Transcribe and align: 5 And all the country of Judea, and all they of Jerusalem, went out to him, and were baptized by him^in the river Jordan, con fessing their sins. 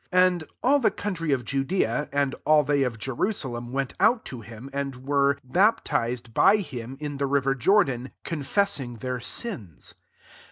5 0.09 0.09
And 0.19 0.43
all 0.63 0.79
the 0.79 0.89
country 0.89 1.31
of 1.31 1.45
Judea, 1.45 2.09
and 2.11 2.33
all 2.43 2.63
they 2.63 2.81
of 2.81 2.97
Jerusalem, 2.97 3.71
went 3.71 3.93
out 3.99 4.25
to 4.25 4.41
him, 4.41 4.67
and 4.73 5.05
were 5.07 5.37
baptized 5.43 6.33
by 6.33 6.57
him^in 6.57 7.19
the 7.19 7.27
river 7.27 7.53
Jordan, 7.53 8.09
con 8.23 8.41
fessing 8.41 8.97
their 9.01 9.19
sins. 9.19 9.93